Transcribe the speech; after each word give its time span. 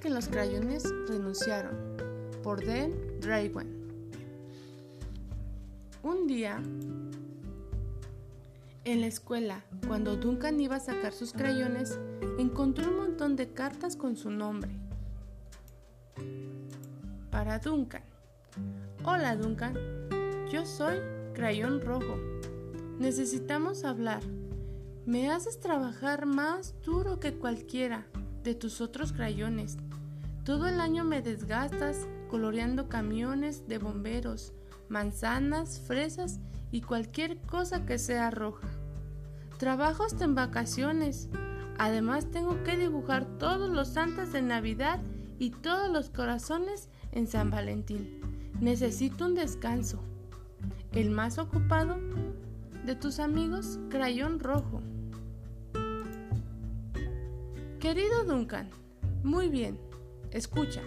que 0.00 0.10
los 0.10 0.28
crayones 0.28 0.84
renunciaron, 1.08 1.96
por 2.42 2.64
Dan 2.64 2.92
Dragon. 3.20 3.66
Un 6.02 6.26
día, 6.26 6.62
en 8.84 9.00
la 9.00 9.06
escuela, 9.06 9.64
cuando 9.86 10.16
Duncan 10.16 10.60
iba 10.60 10.76
a 10.76 10.80
sacar 10.80 11.12
sus 11.12 11.32
crayones, 11.32 11.98
encontró 12.38 12.90
un 12.90 12.96
montón 12.96 13.36
de 13.36 13.52
cartas 13.52 13.96
con 13.96 14.16
su 14.16 14.30
nombre. 14.30 14.70
Para 17.30 17.58
Duncan. 17.58 18.02
Hola 19.04 19.36
Duncan, 19.36 19.74
yo 20.50 20.64
soy 20.64 20.98
Crayón 21.34 21.80
Rojo. 21.80 22.16
Necesitamos 22.98 23.84
hablar. 23.84 24.22
Me 25.06 25.30
haces 25.30 25.60
trabajar 25.60 26.26
más 26.26 26.74
duro 26.82 27.18
que 27.18 27.34
cualquiera 27.34 28.06
de 28.42 28.54
tus 28.54 28.80
otros 28.80 29.12
crayones. 29.12 29.76
Todo 30.48 30.66
el 30.66 30.80
año 30.80 31.04
me 31.04 31.20
desgastas 31.20 32.08
coloreando 32.30 32.88
camiones 32.88 33.68
de 33.68 33.76
bomberos, 33.76 34.54
manzanas, 34.88 35.78
fresas 35.78 36.40
y 36.72 36.80
cualquier 36.80 37.36
cosa 37.42 37.84
que 37.84 37.98
sea 37.98 38.30
roja. 38.30 38.66
Trabajo 39.58 40.04
hasta 40.04 40.24
en 40.24 40.34
vacaciones. 40.34 41.28
Además 41.76 42.30
tengo 42.30 42.64
que 42.64 42.78
dibujar 42.78 43.26
todos 43.36 43.68
los 43.68 43.88
santos 43.88 44.32
de 44.32 44.40
Navidad 44.40 45.00
y 45.38 45.50
todos 45.50 45.90
los 45.90 46.08
corazones 46.08 46.88
en 47.12 47.26
San 47.26 47.50
Valentín. 47.50 48.18
Necesito 48.58 49.26
un 49.26 49.34
descanso. 49.34 50.02
El 50.92 51.10
más 51.10 51.36
ocupado 51.36 51.98
de 52.86 52.94
tus 52.94 53.20
amigos, 53.20 53.78
Crayón 53.90 54.40
Rojo. 54.40 54.80
Querido 57.80 58.24
Duncan, 58.24 58.70
muy 59.22 59.50
bien, 59.50 59.78
escucha. 60.32 60.82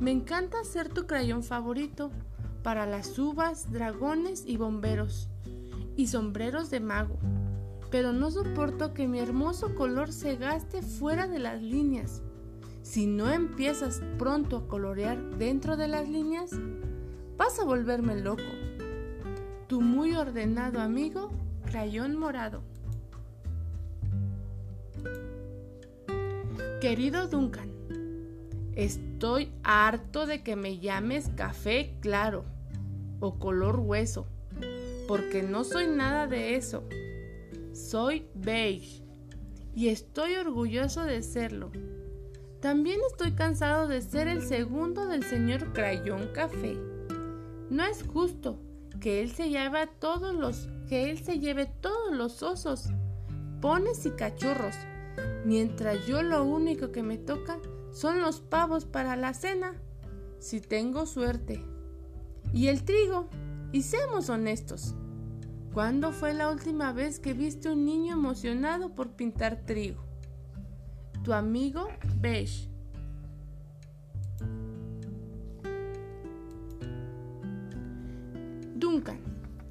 Me 0.00 0.10
encanta 0.10 0.64
ser 0.64 0.88
tu 0.88 1.06
crayón 1.06 1.42
favorito 1.42 2.10
para 2.62 2.86
las 2.86 3.18
uvas, 3.18 3.72
dragones 3.72 4.44
y 4.46 4.56
bomberos 4.56 5.28
y 5.96 6.06
sombreros 6.06 6.70
de 6.70 6.80
mago, 6.80 7.18
pero 7.90 8.12
no 8.12 8.30
soporto 8.30 8.94
que 8.94 9.08
mi 9.08 9.18
hermoso 9.18 9.74
color 9.74 10.12
se 10.12 10.36
gaste 10.36 10.82
fuera 10.82 11.26
de 11.26 11.38
las 11.38 11.60
líneas. 11.60 12.22
Si 12.82 13.06
no 13.06 13.30
empiezas 13.30 14.00
pronto 14.18 14.58
a 14.58 14.68
colorear 14.68 15.18
dentro 15.38 15.76
de 15.76 15.88
las 15.88 16.08
líneas, 16.08 16.50
vas 17.36 17.58
a 17.58 17.64
volverme 17.64 18.20
loco. 18.20 18.42
Tu 19.66 19.80
muy 19.80 20.14
ordenado 20.14 20.80
amigo, 20.80 21.30
Crayón 21.66 22.16
Morado. 22.16 22.62
Querido 26.80 27.26
Duncan, 27.26 27.67
estoy 28.78 29.50
harto 29.64 30.24
de 30.24 30.44
que 30.44 30.54
me 30.54 30.78
llames 30.78 31.30
café 31.34 31.96
claro 32.00 32.44
o 33.18 33.36
color 33.40 33.80
hueso, 33.80 34.28
porque 35.08 35.42
no 35.42 35.64
soy 35.64 35.88
nada 35.88 36.28
de 36.28 36.54
eso. 36.54 36.84
Soy 37.72 38.28
beige 38.34 39.02
y 39.74 39.88
estoy 39.88 40.36
orgulloso 40.36 41.02
de 41.02 41.22
serlo. 41.22 41.72
También 42.60 43.00
estoy 43.10 43.32
cansado 43.32 43.88
de 43.88 44.00
ser 44.00 44.28
el 44.28 44.42
segundo 44.42 45.06
del 45.06 45.24
señor 45.24 45.72
Crayón 45.72 46.28
Café. 46.32 46.76
No 47.70 47.84
es 47.84 48.04
justo 48.04 48.60
que 49.00 49.22
él 49.22 49.32
se 49.32 49.48
lleve 49.48 49.88
todos 49.98 50.34
los 50.34 50.68
que 50.88 51.10
él 51.10 51.18
se 51.18 51.40
lleve 51.40 51.66
todos 51.66 52.16
los 52.16 52.44
osos, 52.44 52.90
pones 53.60 54.06
y 54.06 54.10
cachorros 54.10 54.74
mientras 55.44 56.06
yo 56.06 56.22
lo 56.22 56.44
único 56.44 56.92
que 56.92 57.02
me 57.02 57.18
toca 57.18 57.58
son 57.98 58.20
los 58.20 58.40
pavos 58.40 58.84
para 58.84 59.16
la 59.16 59.34
cena, 59.34 59.74
si 60.38 60.60
tengo 60.60 61.04
suerte. 61.04 61.64
Y 62.52 62.68
el 62.68 62.84
trigo, 62.84 63.28
y 63.72 63.82
seamos 63.82 64.28
honestos. 64.28 64.94
¿Cuándo 65.74 66.12
fue 66.12 66.32
la 66.32 66.48
última 66.48 66.92
vez 66.92 67.18
que 67.18 67.32
viste 67.32 67.68
un 67.68 67.84
niño 67.84 68.12
emocionado 68.12 68.94
por 68.94 69.16
pintar 69.16 69.64
trigo? 69.66 70.00
Tu 71.24 71.32
amigo 71.32 71.88
Beige. 72.20 72.70
Duncan, 78.76 79.18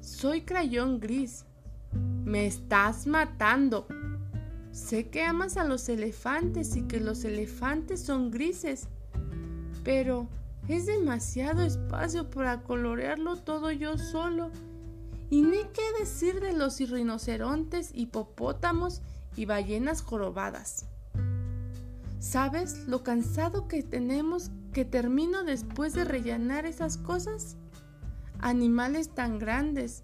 soy 0.00 0.42
crayón 0.42 1.00
gris. 1.00 1.46
Me 2.26 2.46
estás 2.46 3.06
matando. 3.06 3.88
Sé 4.72 5.08
que 5.08 5.22
amas 5.22 5.56
a 5.56 5.64
los 5.64 5.88
elefantes 5.88 6.76
y 6.76 6.82
que 6.82 7.00
los 7.00 7.24
elefantes 7.24 8.00
son 8.02 8.30
grises, 8.30 8.88
pero 9.84 10.28
es 10.68 10.86
demasiado 10.86 11.62
espacio 11.62 12.30
para 12.30 12.62
colorearlo 12.62 13.36
todo 13.36 13.72
yo 13.72 13.96
solo. 13.96 14.50
Y 15.30 15.42
ni 15.42 15.58
qué 15.74 15.82
decir 15.98 16.40
de 16.40 16.52
los 16.52 16.78
rinocerontes, 16.78 17.90
hipopótamos 17.94 19.02
y 19.36 19.46
ballenas 19.46 20.02
jorobadas. 20.02 20.86
¿Sabes 22.18 22.86
lo 22.86 23.02
cansado 23.02 23.68
que 23.68 23.82
tenemos 23.82 24.50
que 24.72 24.84
termino 24.84 25.44
después 25.44 25.94
de 25.94 26.04
rellenar 26.04 26.66
esas 26.66 26.96
cosas? 26.98 27.56
Animales 28.40 29.10
tan 29.14 29.38
grandes. 29.38 30.02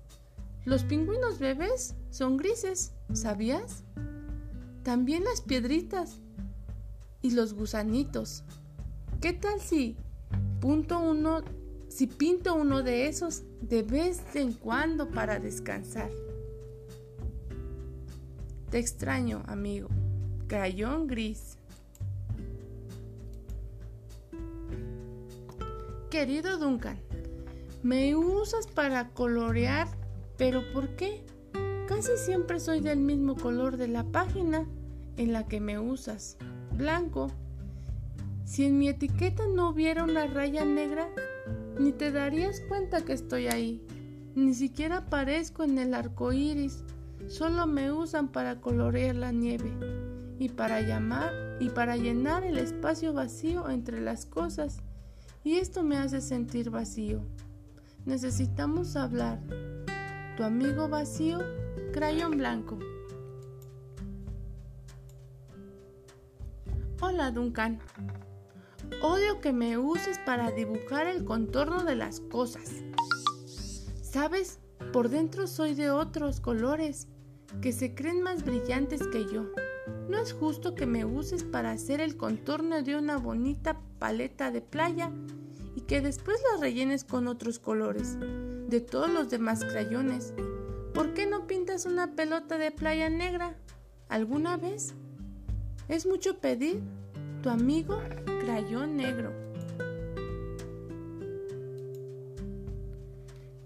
Los 0.64 0.84
pingüinos 0.84 1.38
bebés 1.38 1.94
son 2.10 2.36
grises, 2.36 2.92
¿sabías? 3.12 3.84
También 4.84 5.24
las 5.24 5.40
piedritas 5.40 6.20
y 7.22 7.30
los 7.30 7.54
gusanitos. 7.54 8.44
¿Qué 9.22 9.32
tal 9.32 9.58
si 9.58 9.96
uno, 10.62 11.42
si 11.88 12.06
pinto 12.06 12.54
uno 12.54 12.82
de 12.82 13.08
esos 13.08 13.44
de 13.62 13.82
vez 13.82 14.22
en 14.34 14.52
cuando 14.52 15.08
para 15.08 15.40
descansar? 15.40 16.10
Te 18.70 18.78
extraño, 18.78 19.42
amigo. 19.46 19.88
Crayón 20.48 21.06
gris. 21.06 21.56
Querido 26.10 26.58
Duncan, 26.58 26.98
me 27.82 28.14
usas 28.14 28.66
para 28.66 29.08
colorear, 29.14 29.88
pero 30.36 30.62
¿por 30.74 30.94
qué? 30.96 31.24
Casi 31.88 32.16
siempre 32.16 32.60
soy 32.60 32.80
del 32.80 32.98
mismo 32.98 33.36
color 33.36 33.76
de 33.76 33.88
la 33.88 34.04
página 34.04 34.66
en 35.18 35.34
la 35.34 35.46
que 35.46 35.60
me 35.60 35.78
usas, 35.78 36.38
blanco. 36.72 37.30
Si 38.46 38.64
en 38.64 38.78
mi 38.78 38.88
etiqueta 38.88 39.42
no 39.54 39.68
hubiera 39.68 40.02
una 40.04 40.26
raya 40.26 40.64
negra, 40.64 41.08
ni 41.78 41.92
te 41.92 42.10
darías 42.10 42.62
cuenta 42.68 43.04
que 43.04 43.12
estoy 43.12 43.48
ahí. 43.48 43.82
Ni 44.34 44.54
siquiera 44.54 44.98
aparezco 44.98 45.62
en 45.62 45.78
el 45.78 45.92
arco 45.92 46.32
iris. 46.32 46.84
Solo 47.28 47.66
me 47.66 47.92
usan 47.92 48.28
para 48.28 48.62
colorear 48.62 49.16
la 49.16 49.32
nieve 49.32 49.70
y 50.38 50.48
para 50.48 50.80
llamar 50.80 51.32
y 51.60 51.68
para 51.68 51.96
llenar 51.98 52.44
el 52.44 52.56
espacio 52.56 53.12
vacío 53.12 53.68
entre 53.68 54.00
las 54.00 54.24
cosas. 54.24 54.78
Y 55.42 55.56
esto 55.56 55.82
me 55.82 55.98
hace 55.98 56.22
sentir 56.22 56.70
vacío. 56.70 57.20
Necesitamos 58.06 58.96
hablar. 58.96 59.38
Tu 60.36 60.42
amigo 60.42 60.88
vacío 60.88 61.38
Crayón 61.94 62.38
blanco. 62.38 62.76
Hola 67.00 67.30
Duncan. 67.30 67.78
Odio 69.00 69.40
que 69.40 69.52
me 69.52 69.78
uses 69.78 70.18
para 70.26 70.50
dibujar 70.50 71.06
el 71.06 71.24
contorno 71.24 71.84
de 71.84 71.94
las 71.94 72.18
cosas. 72.18 72.82
¿Sabes? 74.02 74.58
Por 74.92 75.08
dentro 75.08 75.46
soy 75.46 75.74
de 75.74 75.92
otros 75.92 76.40
colores, 76.40 77.06
que 77.62 77.70
se 77.70 77.94
creen 77.94 78.22
más 78.22 78.44
brillantes 78.44 79.06
que 79.06 79.26
yo. 79.32 79.44
No 80.08 80.18
es 80.18 80.32
justo 80.32 80.74
que 80.74 80.86
me 80.86 81.04
uses 81.04 81.44
para 81.44 81.70
hacer 81.70 82.00
el 82.00 82.16
contorno 82.16 82.82
de 82.82 82.96
una 82.96 83.18
bonita 83.18 83.80
paleta 84.00 84.50
de 84.50 84.62
playa 84.62 85.12
y 85.76 85.82
que 85.82 86.00
después 86.00 86.40
la 86.52 86.60
rellenes 86.60 87.04
con 87.04 87.28
otros 87.28 87.60
colores, 87.60 88.18
de 88.18 88.80
todos 88.80 89.10
los 89.10 89.30
demás 89.30 89.64
crayones 89.64 90.34
¿Por 90.94 91.12
qué 91.12 91.26
no 91.26 91.48
pintas 91.74 91.86
una 91.92 92.14
pelota 92.14 92.56
de 92.56 92.70
playa 92.70 93.10
negra? 93.10 93.56
¿Alguna 94.08 94.56
vez? 94.56 94.94
¿Es 95.88 96.06
mucho 96.06 96.38
pedir? 96.38 96.80
Tu 97.42 97.50
amigo 97.50 98.00
Crayón 98.40 98.96
Negro. 98.96 99.32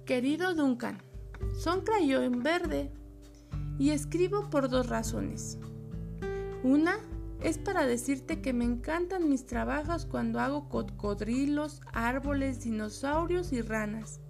Querido 0.07 0.55
Duncan, 0.55 0.97
son 1.59 1.83
crayón 1.83 2.43
verde 2.43 2.91
y 3.79 3.91
escribo 3.91 4.49
por 4.49 4.71
dos 4.71 4.89
razones. 4.89 5.59
Una 6.63 6.97
es 7.43 7.59
para 7.59 7.87
decirte 7.87 8.41
que 8.41 8.55
me 8.55 8.65
encantan 8.65 9.29
mis 9.29 9.45
trabajos 9.45 10.07
cuando 10.07 10.41
hago 10.41 10.71
cocodrilos, 10.71 11.83
árboles, 11.93 12.63
dinosaurios 12.63 13.53
y 13.53 13.61
ranas. 13.61 14.21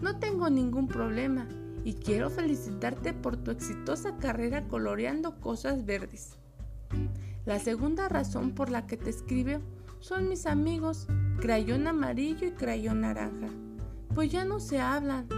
No 0.00 0.18
tengo 0.18 0.50
ningún 0.50 0.88
problema 0.88 1.46
y 1.84 1.94
quiero 1.94 2.30
felicitarte 2.30 3.12
por 3.12 3.36
tu 3.36 3.50
exitosa 3.50 4.16
carrera 4.16 4.66
coloreando 4.68 5.38
cosas 5.40 5.84
verdes. 5.84 6.38
La 7.44 7.58
segunda 7.58 8.08
razón 8.08 8.52
por 8.52 8.70
la 8.70 8.86
que 8.86 8.96
te 8.96 9.10
escribo 9.10 9.60
son 10.00 10.28
mis 10.28 10.46
amigos, 10.46 11.06
crayón 11.40 11.86
amarillo 11.86 12.48
y 12.48 12.52
crayón 12.52 13.02
naranja. 13.02 13.48
Pues 14.14 14.32
ya 14.32 14.44
no 14.44 14.60
se 14.60 14.80
hablan. 14.80 15.28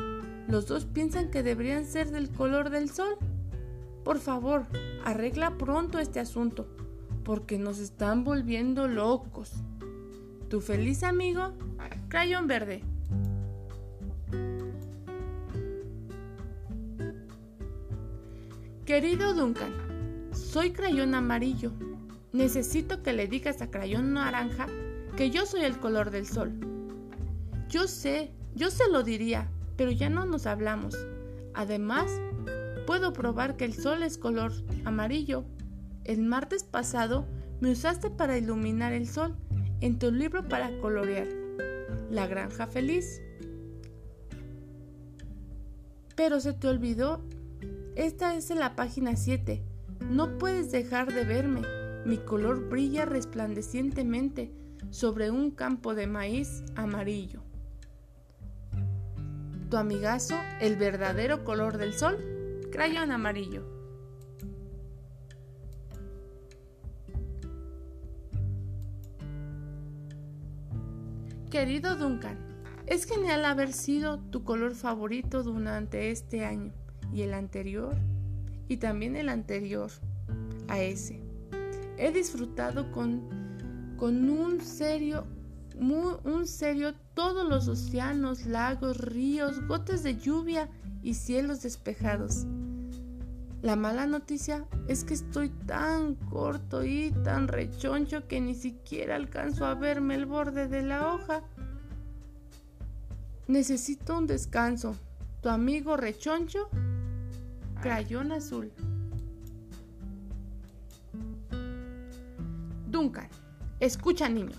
Los 0.49 0.67
dos 0.67 0.85
piensan 0.85 1.31
que 1.31 1.43
deberían 1.43 1.85
ser 1.85 2.11
del 2.11 2.31
color 2.31 2.71
del 2.71 2.91
sol. 2.91 3.17
Por 4.05 4.19
favor, 4.19 4.67
arregla 5.05 5.59
pronto 5.59 5.99
este 5.99 6.21
asunto, 6.21 6.69
porque 7.25 7.59
nos 7.59 7.81
están 7.81 8.23
volviendo 8.23 8.87
locos. 8.87 9.53
Tu 10.49 10.61
feliz 10.61 11.03
amigo, 11.03 11.55
Crayón 12.09 12.47
Verde. 12.47 12.85
Querido 18.87 19.35
Duncan, 19.35 19.75
soy 20.31 20.71
Crayón 20.71 21.17
Amarillo. 21.17 21.73
Necesito 22.33 23.03
que 23.03 23.13
le 23.13 23.27
digas 23.27 23.61
a 23.61 23.69
Crayón 23.69 24.13
Naranja 24.13 24.69
que 25.17 25.31
yo 25.31 25.45
soy 25.45 25.65
el 25.65 25.81
color 25.81 26.13
del 26.13 26.25
sol. 26.25 26.53
Yo 27.69 27.89
sé, 27.89 28.31
yo 28.55 28.71
se 28.71 28.89
lo 28.89 29.03
diría, 29.03 29.51
pero 29.77 29.91
ya 29.91 30.09
no 30.09 30.25
nos 30.25 30.47
hablamos. 30.47 30.97
Además, 31.53 32.13
puedo 32.87 33.13
probar 33.13 33.57
que 33.57 33.65
el 33.65 33.75
sol 33.75 34.05
es 34.05 34.19
color 34.19 34.53
amarillo. 34.85 35.45
El 36.05 36.23
martes 36.23 36.63
pasado 36.63 37.27
me 37.61 37.73
usaste 37.73 38.09
para 38.09 38.39
iluminar 38.39 38.93
el 38.93 39.09
sol 39.09 39.35
en 39.81 39.99
tu 39.99 40.13
libro 40.13 40.47
para 40.49 40.71
colorear. 40.79 41.27
La 42.09 42.29
granja 42.29 42.69
feliz. 42.69 43.21
Pero 46.15 46.39
se 46.39 46.53
te 46.53 46.69
olvidó. 46.69 47.21
Esta 47.97 48.35
es 48.35 48.51
en 48.51 48.61
la 48.61 48.77
página 48.77 49.17
7. 49.17 49.63
No 50.11 50.37
puedes 50.37 50.71
dejar 50.71 51.15
de 51.15 51.25
verme. 51.25 51.63
Mi 52.05 52.19
color 52.19 52.69
brilla 52.69 53.07
resplandecientemente 53.07 54.53
sobre 54.91 55.31
un 55.31 55.51
campo 55.51 55.95
de 55.95 56.07
maíz 56.07 56.63
amarillo. 56.75 57.43
Tu 59.71 59.79
amigazo, 59.79 60.35
el 60.61 60.77
verdadero 60.77 61.43
color 61.43 61.79
del 61.79 61.95
sol, 61.95 62.19
crayón 62.71 63.13
amarillo. 63.13 63.65
Querido 71.51 71.97
Duncan, 71.97 72.37
es 72.85 73.07
genial 73.07 73.47
haber 73.47 73.73
sido 73.73 74.19
tu 74.19 74.45
color 74.45 74.75
favorito 74.75 75.43
durante 75.43 76.11
este 76.11 76.45
año 76.45 76.75
y 77.13 77.23
el 77.23 77.35
anterior 77.35 77.97
y 78.69 78.79
también 78.79 79.17
el 79.17 79.29
anterior 79.29 79.91
a 80.69 80.81
ese. 80.81 81.21
He 81.99 82.13
disfrutado 82.13 82.91
con, 82.93 83.23
con 83.97 84.29
un 84.29 84.61
serio 84.61 85.27
un 85.79 86.47
serio 86.47 86.95
todos 87.15 87.49
los 87.49 87.69
océanos, 87.69 88.47
lagos, 88.47 88.99
ríos, 88.99 89.67
gotas 89.67 90.03
de 90.03 90.17
lluvia 90.17 90.69
y 91.03 91.15
cielos 91.15 91.63
despejados. 91.63 92.47
La 93.63 93.77
mala 93.77 94.07
noticia 94.07 94.67
es 94.87 95.05
que 95.05 95.15
estoy 95.15 95.49
tan 95.49 96.15
corto 96.15 96.85
y 96.85 97.13
tan 97.25 97.49
rechoncho 97.49 98.29
que 98.29 98.41
ni 98.41 98.55
siquiera 98.55 99.17
alcanzo 99.17 99.67
a 99.67 99.75
verme 99.75 100.15
el 100.15 100.27
borde 100.27 100.69
de 100.69 100.83
la 100.83 101.13
hoja. 101.13 101.43
Necesito 103.49 104.19
un 104.19 104.27
descanso. 104.27 104.95
Tu 105.43 105.49
amigo 105.49 105.97
rechoncho, 105.97 106.69
crayón 107.87 108.33
azul. 108.33 108.73
Duncan, 112.91 113.29
escucha 113.79 114.29
niño. 114.29 114.57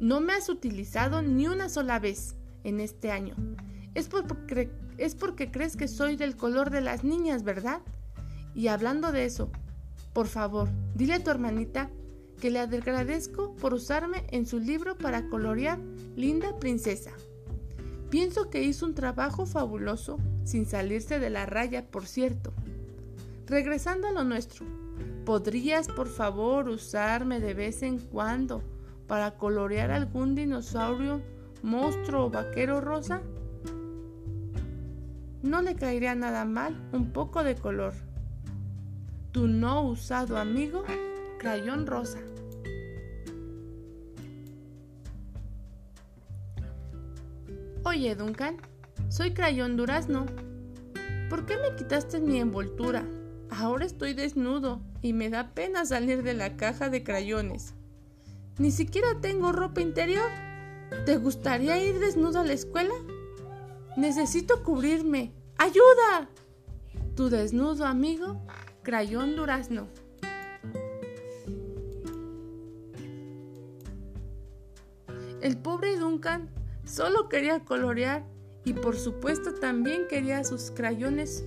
No 0.00 0.20
me 0.20 0.34
has 0.34 0.50
utilizado 0.50 1.22
ni 1.22 1.46
una 1.46 1.70
sola 1.70 1.98
vez 1.98 2.36
en 2.64 2.80
este 2.80 3.10
año. 3.10 3.34
Es 3.94 4.08
porque, 4.08 4.70
es 4.98 5.14
porque 5.14 5.50
crees 5.50 5.78
que 5.78 5.88
soy 5.88 6.16
del 6.16 6.36
color 6.36 6.68
de 6.68 6.82
las 6.82 7.04
niñas, 7.04 7.42
¿verdad? 7.42 7.80
Y 8.54 8.66
hablando 8.66 9.12
de 9.12 9.24
eso, 9.24 9.50
por 10.12 10.26
favor, 10.26 10.68
dile 10.94 11.14
a 11.14 11.24
tu 11.24 11.30
hermanita 11.30 11.88
que 12.38 12.50
le 12.50 12.58
agradezco 12.58 13.56
por 13.56 13.72
usarme 13.72 14.26
en 14.28 14.44
su 14.44 14.58
libro 14.58 14.98
para 14.98 15.26
colorear 15.30 15.78
Linda 16.16 16.58
Princesa. 16.58 17.12
Pienso 18.10 18.50
que 18.50 18.62
hizo 18.62 18.84
un 18.84 18.94
trabajo 18.94 19.46
fabuloso, 19.46 20.18
sin 20.44 20.66
salirse 20.66 21.18
de 21.18 21.30
la 21.30 21.46
raya, 21.46 21.86
por 21.90 22.06
cierto. 22.06 22.52
Regresando 23.46 24.08
a 24.08 24.12
lo 24.12 24.24
nuestro, 24.24 24.66
¿podrías 25.24 25.88
por 25.88 26.08
favor 26.08 26.68
usarme 26.68 27.40
de 27.40 27.54
vez 27.54 27.82
en 27.82 27.98
cuando 27.98 28.62
para 29.06 29.36
colorear 29.36 29.90
algún 29.90 30.34
dinosaurio, 30.34 31.22
monstruo 31.62 32.26
o 32.26 32.30
vaquero 32.30 32.80
rosa? 32.80 33.22
No 35.42 35.60
le 35.60 35.74
caería 35.74 36.14
nada 36.14 36.44
mal 36.44 36.88
un 36.92 37.12
poco 37.12 37.42
de 37.42 37.56
color. 37.56 37.94
Tu 39.32 39.48
no 39.48 39.82
usado 39.82 40.38
amigo, 40.38 40.84
crayón 41.38 41.86
rosa. 41.86 42.20
Oye, 47.84 48.14
Duncan, 48.14 48.56
soy 49.12 49.34
crayón 49.34 49.76
durazno. 49.76 50.24
¿Por 51.28 51.44
qué 51.44 51.58
me 51.58 51.76
quitaste 51.76 52.18
mi 52.18 52.40
envoltura? 52.40 53.04
Ahora 53.50 53.84
estoy 53.84 54.14
desnudo 54.14 54.80
y 55.02 55.12
me 55.12 55.28
da 55.28 55.52
pena 55.52 55.84
salir 55.84 56.22
de 56.22 56.32
la 56.32 56.56
caja 56.56 56.88
de 56.88 57.04
crayones. 57.04 57.74
Ni 58.56 58.70
siquiera 58.70 59.20
tengo 59.20 59.52
ropa 59.52 59.82
interior. 59.82 60.30
¿Te 61.04 61.18
gustaría 61.18 61.76
ir 61.84 61.98
desnudo 61.98 62.40
a 62.40 62.44
la 62.44 62.54
escuela? 62.54 62.94
Necesito 63.98 64.62
cubrirme. 64.62 65.34
¡Ayuda! 65.58 66.30
Tu 67.14 67.28
desnudo 67.28 67.84
amigo, 67.84 68.40
Crayón 68.82 69.36
Durazno. 69.36 69.88
El 75.42 75.58
pobre 75.58 75.98
Duncan 75.98 76.48
solo 76.86 77.28
quería 77.28 77.60
colorear 77.60 78.31
y 78.64 78.72
por 78.72 78.96
supuesto 78.96 79.54
también 79.54 80.06
quería 80.08 80.44
sus 80.44 80.70
crayones 80.70 81.44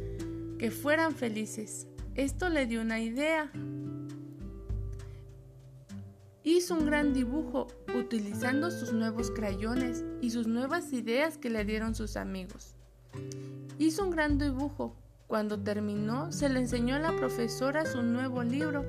que 0.58 0.72
fueran 0.72 1.14
felices. 1.14 1.88
Esto 2.16 2.50
le 2.50 2.66
dio 2.66 2.82
una 2.82 3.02
idea 3.02 3.52
hizo 6.46 6.76
un 6.76 6.86
gran 6.86 7.12
dibujo 7.12 7.68
utilizando 7.98 8.70
sus 8.70 8.94
nuevos 8.94 9.32
crayones 9.32 10.06
y 10.22 10.30
sus 10.30 10.48
nuevas 10.48 10.94
ideas 10.94 11.40
que 11.40 11.50
le 11.50 11.66
dieron 11.66 11.96
sus 11.96 12.16
amigos. 12.16 12.76
Hizo 13.80 14.06
un 14.06 14.12
gran 14.12 14.38
dibujo. 14.38 14.96
Cuando 15.28 15.60
terminó, 15.60 16.32
se 16.32 16.50
le 16.50 16.60
enseñó 16.60 16.96
a 16.96 17.00
la 17.00 17.16
profesora 17.16 17.84
su 17.88 18.04
nuevo 18.04 18.44
libro 18.44 18.86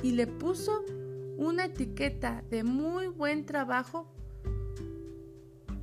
y 0.00 0.12
le 0.12 0.28
puso 0.28 0.84
una 1.36 1.64
etiqueta 1.64 2.44
de 2.50 2.62
muy 2.62 3.08
buen 3.08 3.46
trabajo 3.46 4.06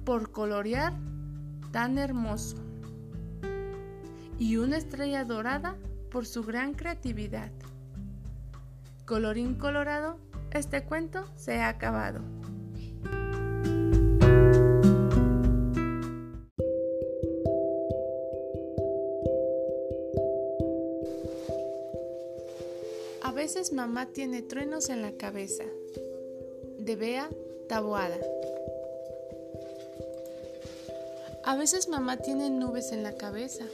por 0.05 0.31
colorear 0.31 0.93
tan 1.71 1.97
hermoso 1.97 2.57
y 4.38 4.57
una 4.57 4.77
estrella 4.77 5.25
dorada 5.25 5.75
por 6.09 6.25
su 6.25 6.43
gran 6.43 6.73
creatividad. 6.73 7.51
Colorín 9.05 9.55
colorado, 9.55 10.17
este 10.51 10.83
cuento 10.83 11.25
se 11.35 11.59
ha 11.59 11.69
acabado. 11.69 12.21
A 23.21 23.31
veces 23.31 23.73
mamá 23.73 24.07
tiene 24.07 24.41
truenos 24.41 24.89
en 24.89 25.01
la 25.01 25.11
cabeza. 25.11 25.63
De 26.79 26.95
Bea 26.95 27.29
Taboada. 27.67 28.17
A 31.43 31.55
veces 31.55 31.88
mamá 31.88 32.17
tiene 32.17 32.50
nubes 32.50 32.91
en 32.91 33.03
la 33.03 33.15
cabeza. 33.15 33.65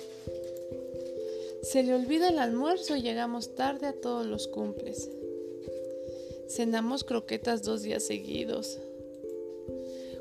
Se 1.61 1.83
le 1.83 1.95
olvida 1.95 2.29
el 2.29 2.39
almuerzo 2.39 2.95
y 2.95 3.01
llegamos 3.01 3.55
tarde 3.55 3.87
a 3.87 3.93
todos 3.93 4.25
los 4.25 4.47
cumples. 4.47 5.09
Cenamos 6.47 7.03
croquetas 7.03 7.63
dos 7.63 7.81
días 7.81 8.03
seguidos. 8.03 8.79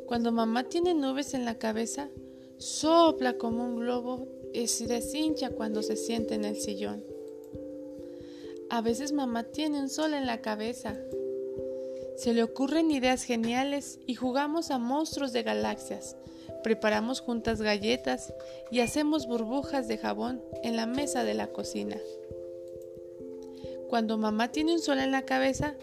Cuando 0.07 0.33
mamá 0.33 0.65
tiene 0.65 0.95
nubes 0.95 1.35
en 1.35 1.45
la 1.45 1.59
cabeza, 1.59 2.09
sopla 2.57 3.37
como 3.37 3.65
un 3.65 3.77
globo 3.77 4.27
y 4.53 4.67
se 4.69 4.87
deshincha 4.87 5.51
cuando 5.51 5.83
se 5.83 5.97
siente 5.97 6.35
en 6.35 6.45
el 6.45 6.57
sillón. 6.57 7.05
A 8.71 8.81
veces 8.81 9.13
mamá 9.13 9.45
tiene 9.45 9.81
un 9.81 9.91
sol 9.91 10.15
en 10.15 10.27
la 10.27 10.41
cabeza. 10.41 10.97
Se 12.17 12.33
le 12.33 12.43
ocurren 12.43 12.91
ideas 12.91 13.23
geniales 13.25 13.99
y 14.07 14.15
jugamos 14.15 14.71
a 14.71 14.79
monstruos 14.79 15.33
de 15.33 15.43
galaxias. 15.43 16.17
Preparamos 16.65 17.21
juntas 17.21 17.63
galletas 17.63 18.35
y 18.71 18.81
hacemos 18.81 19.29
burbujas 19.29 19.87
de 19.87 19.99
jabón 19.99 20.43
en 20.63 20.75
la 20.75 20.87
mesa 20.87 21.23
de 21.23 21.35
la 21.35 21.47
cocina. 21.49 21.99
Cuando 23.89 24.19
mamá 24.19 24.51
tiene 24.51 24.73
un 24.73 24.81
sol 24.81 24.99
en 24.99 25.13
la 25.13 25.23
cabeza, 25.23 25.77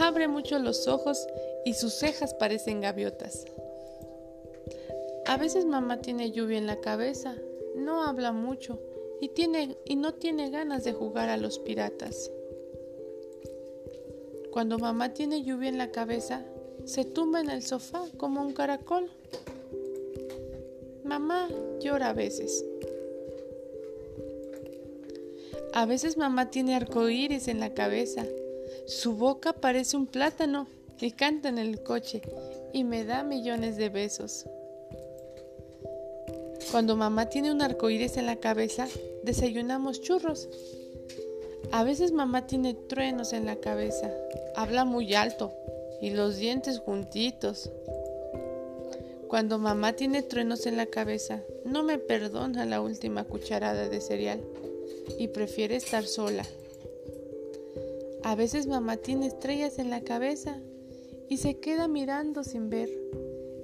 abre 0.00 0.28
mucho 0.28 0.58
los 0.58 0.88
ojos 0.88 1.26
y 1.64 1.74
sus 1.74 1.92
cejas 1.94 2.32
parecen 2.32 2.80
gaviotas. 2.80 3.44
A 5.26 5.36
veces 5.36 5.66
mamá 5.66 6.00
tiene 6.00 6.30
lluvia 6.30 6.58
en 6.58 6.66
la 6.66 6.80
cabeza, 6.80 7.36
no 7.74 8.04
habla 8.04 8.32
mucho 8.32 8.80
y, 9.20 9.28
tiene, 9.30 9.76
y 9.84 9.96
no 9.96 10.14
tiene 10.14 10.50
ganas 10.50 10.84
de 10.84 10.92
jugar 10.92 11.28
a 11.28 11.36
los 11.36 11.58
piratas. 11.58 12.30
Cuando 14.52 14.78
mamá 14.78 15.12
tiene 15.12 15.42
lluvia 15.42 15.68
en 15.68 15.78
la 15.78 15.90
cabeza, 15.90 16.44
se 16.84 17.04
tumba 17.04 17.40
en 17.40 17.50
el 17.50 17.62
sofá 17.62 18.04
como 18.16 18.42
un 18.42 18.52
caracol. 18.52 19.10
Mamá 21.10 21.48
llora 21.80 22.10
a 22.10 22.12
veces. 22.12 22.64
A 25.74 25.84
veces 25.84 26.16
mamá 26.16 26.52
tiene 26.52 26.76
arcoíris 26.76 27.48
en 27.48 27.58
la 27.58 27.74
cabeza. 27.74 28.24
Su 28.86 29.16
boca 29.16 29.52
parece 29.52 29.96
un 29.96 30.06
plátano 30.06 30.68
y 31.00 31.10
canta 31.10 31.48
en 31.48 31.58
el 31.58 31.82
coche 31.82 32.22
y 32.72 32.84
me 32.84 33.04
da 33.04 33.24
millones 33.24 33.76
de 33.76 33.88
besos. 33.88 34.46
Cuando 36.70 36.94
mamá 36.94 37.26
tiene 37.26 37.50
un 37.50 37.60
arcoíris 37.60 38.16
en 38.16 38.26
la 38.26 38.36
cabeza, 38.36 38.86
desayunamos 39.24 40.02
churros. 40.02 40.48
A 41.72 41.82
veces 41.82 42.12
mamá 42.12 42.46
tiene 42.46 42.74
truenos 42.74 43.32
en 43.32 43.46
la 43.46 43.56
cabeza, 43.56 44.12
habla 44.54 44.84
muy 44.84 45.12
alto 45.14 45.52
y 46.00 46.10
los 46.10 46.36
dientes 46.36 46.78
juntitos. 46.78 47.68
Cuando 49.30 49.60
mamá 49.60 49.92
tiene 49.92 50.24
truenos 50.24 50.66
en 50.66 50.76
la 50.76 50.86
cabeza, 50.86 51.44
no 51.64 51.84
me 51.84 52.00
perdona 52.00 52.66
la 52.66 52.80
última 52.80 53.22
cucharada 53.22 53.88
de 53.88 54.00
cereal 54.00 54.40
y 55.20 55.28
prefiere 55.28 55.76
estar 55.76 56.04
sola. 56.04 56.44
A 58.24 58.34
veces 58.34 58.66
mamá 58.66 58.96
tiene 58.96 59.28
estrellas 59.28 59.78
en 59.78 59.88
la 59.88 60.00
cabeza 60.00 60.60
y 61.28 61.36
se 61.36 61.60
queda 61.60 61.86
mirando 61.86 62.42
sin 62.42 62.70
ver 62.70 62.90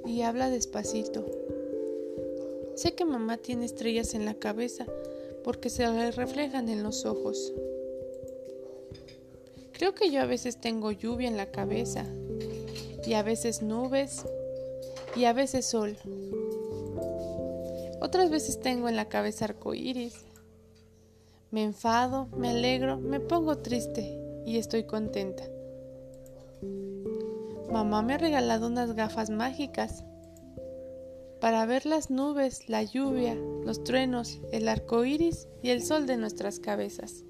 y 0.07 0.23
habla 0.23 0.51
despacito. 0.51 1.27
Sé 2.77 2.95
que 2.95 3.05
mamá 3.05 3.37
tiene 3.37 3.65
estrellas 3.65 4.15
en 4.15 4.25
la 4.25 4.35
cabeza 4.35 4.87
porque 5.43 5.69
se 5.69 5.85
le 5.89 6.13
reflejan 6.13 6.69
en 6.69 6.85
los 6.85 7.05
ojos. 7.05 7.53
Creo 9.73 9.97
que 9.97 10.13
yo 10.13 10.23
a 10.23 10.27
veces 10.27 10.61
tengo 10.61 10.93
lluvia 10.93 11.27
en 11.27 11.37
la 11.37 11.51
cabeza 11.51 12.07
y 13.05 13.15
a 13.15 13.25
veces 13.25 13.63
nubes 13.63 14.25
y 15.17 15.25
a 15.25 15.33
veces 15.33 15.65
sol. 15.67 15.97
Otras 18.01 18.31
veces 18.31 18.61
tengo 18.61 18.89
en 18.89 18.97
la 18.97 19.09
cabeza 19.09 19.47
arcoíris. 19.47 20.27
Me 21.51 21.65
enfado, 21.65 22.29
me 22.37 22.51
alegro, 22.51 22.99
me 22.99 23.21
pongo 23.21 23.59
triste 23.59 24.19
y 24.45 24.59
estoy 24.59 24.85
contenta. 24.85 25.45
Mamá 27.73 28.03
me 28.03 28.15
ha 28.15 28.19
regalado 28.19 28.67
unas 28.67 28.95
gafas 28.95 29.31
mágicas 29.31 30.05
para 31.41 31.65
ver 31.67 31.87
las 31.87 32.11
nubes, 32.11 32.69
la 32.69 32.83
lluvia, 32.83 33.35
los 33.35 33.85
truenos, 33.85 34.41
el 34.53 34.69
arco 34.69 35.05
iris 35.05 35.49
y 35.63 35.71
el 35.71 35.83
sol 35.83 36.07
de 36.07 36.17
nuestras 36.17 36.61
cabezas. 36.61 37.25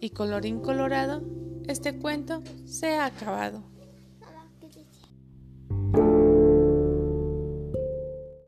Y 0.00 0.10
colorín 0.10 0.60
colorado, 0.60 1.22
este 1.66 1.98
cuento 1.98 2.42
se 2.64 2.94
ha 2.94 3.06
acabado. 3.06 3.69